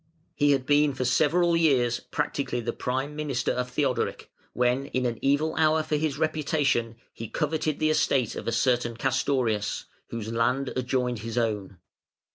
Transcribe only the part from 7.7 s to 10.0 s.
the estate of a certain Castorius,